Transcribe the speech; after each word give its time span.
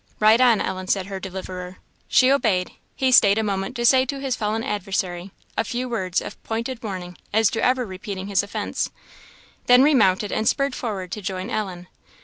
"Ride 0.19 0.41
on, 0.41 0.59
Ellen!" 0.61 0.87
said 0.87 1.05
her 1.05 1.19
deliverer. 1.19 1.77
She 2.07 2.31
obeyed. 2.31 2.71
He 2.95 3.11
stayed 3.11 3.37
a 3.37 3.43
moment 3.43 3.75
to 3.75 3.85
say 3.85 4.03
to 4.07 4.19
his 4.19 4.35
fallen 4.35 4.63
adversary 4.63 5.29
a 5.55 5.63
few 5.63 5.87
words 5.87 6.21
of 6.23 6.41
pointed 6.41 6.81
warning 6.81 7.19
as 7.31 7.51
to 7.51 7.63
ever 7.63 7.85
repeating 7.85 8.25
his 8.25 8.41
offence; 8.41 8.89
then 9.67 9.83
remounted 9.83 10.31
and 10.31 10.49
spurred 10.49 10.73
forward 10.73 11.11
to 11.11 11.21
join 11.21 11.51
Ellen. 11.51 11.85